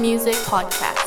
[0.00, 0.99] Music Podcast.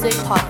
[0.00, 0.47] Music Podcast.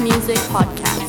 [0.00, 1.01] Music Podcast.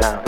[0.00, 0.27] down.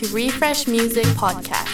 [0.00, 1.69] To Refresh Music Podcast.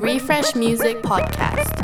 [0.00, 1.74] Refresh Music Podcast.